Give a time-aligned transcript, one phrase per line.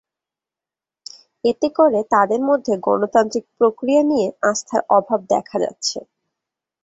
[1.43, 5.97] এতে করে তাঁদের মধ্যে গণতান্ত্রিক প্রক্রিয়া নিয়ে আস্থার অভাব দেখা যাচ্ছে।